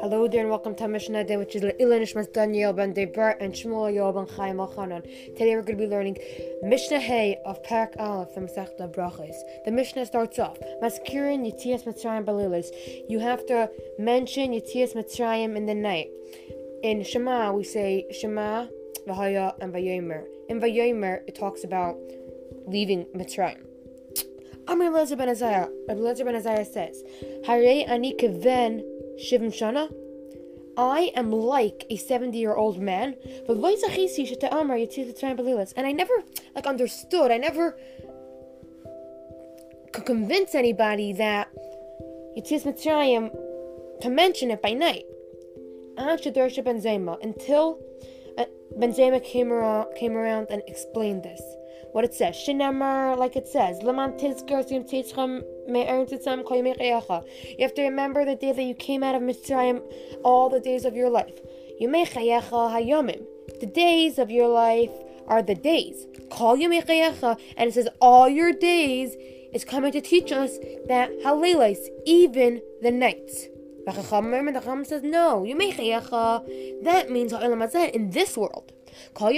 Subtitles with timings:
[0.00, 3.92] Hello there and welcome to Mishnah Day, which is Ilan Ishmas Daniel ben and Shmuel
[3.92, 5.02] Yob ben Chaim Chanan.
[5.36, 6.16] Today we're going to be learning
[6.62, 9.34] Mishnah Hay of Parak Aleph from Masechta Brachos.
[9.64, 12.68] The Mishnah starts off, Maskirin Yitzias Mitzrayim Balilis.
[13.08, 13.68] You have to
[13.98, 16.06] mention Yitzias Mitzrayim in the night.
[16.84, 18.66] In Shema we say Shema,
[19.08, 20.24] Vahaya, and Vayomer.
[20.48, 21.96] In Vayomer it talks about
[22.68, 23.64] leaving Mitzrayim.
[24.68, 27.02] Amir Lezer ben Azariah, Lezer ben Azariah says,
[27.46, 28.82] Hare ani keven
[29.18, 29.88] Shivim Shana.
[30.76, 33.56] I am like a 70 year old man, but
[35.76, 36.12] and I never
[36.54, 37.76] like understood, I never
[39.92, 41.48] could convince anybody that
[42.36, 43.30] Yitzis Mitzrayim
[44.02, 45.04] to mention it by night.
[45.96, 47.78] Until
[48.38, 48.44] uh,
[48.76, 51.42] Ben Zoma came around, came around and explained this
[51.92, 52.36] what it says.
[52.46, 53.90] Like it says, You
[57.60, 59.82] have to remember the day that you came out of Mitzrayim
[60.24, 61.38] all the days of your life.
[61.80, 64.90] The days of your life
[65.26, 66.06] are the days.
[66.30, 66.56] Call
[67.56, 69.14] and it says all your days
[69.52, 73.46] is coming to teach us that Halilas, even the nights.
[73.86, 75.56] The Chacham says, no, you
[76.82, 77.32] that means
[77.94, 78.72] in this world.
[79.14, 79.30] Call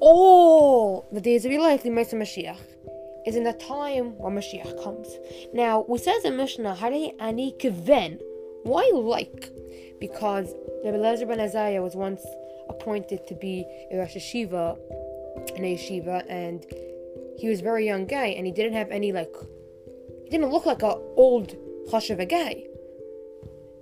[0.00, 2.58] all the days of your life, the Mesa Mashiach,
[3.26, 5.08] is in the time when Mashiach comes.
[5.52, 8.20] Now, we says in Mishnah, Hare Ani Kiven.
[8.62, 9.50] Why like?
[10.00, 12.22] Because Rabbi Lezer ben Azariah was once
[12.68, 14.78] appointed to be a Rosh Hashiva
[15.56, 16.64] in a yeshiva, and
[17.38, 19.34] he was a very young guy, and he didn't have any, like,
[20.24, 21.56] he didn't look like an old
[21.92, 22.64] a guy.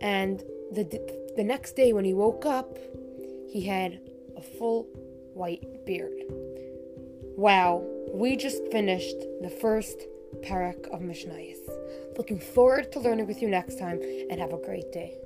[0.00, 0.40] And
[0.72, 0.84] the,
[1.36, 2.78] the next day when he woke up,
[3.48, 4.00] he had
[4.36, 4.86] a full
[5.34, 6.22] white beard.
[7.36, 10.06] Wow, we just finished the first
[10.42, 11.58] parak of Mishnayos.
[12.16, 15.18] Looking forward to learning with you next time and have a great day.